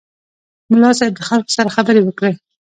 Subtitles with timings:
[0.71, 2.33] ملا صیب د خلکو سره خبرې وکړې.